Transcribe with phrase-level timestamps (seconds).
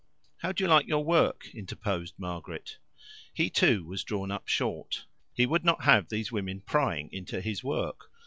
[0.37, 2.79] "How do you like your work?" interposed Margaret.
[3.31, 5.05] He, too, was drawn up short.
[5.31, 8.09] He would not have these women prying into his work.